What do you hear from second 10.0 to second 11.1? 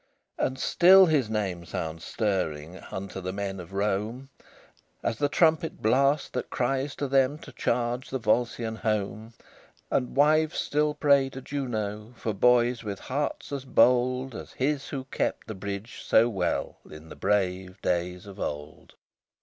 wives still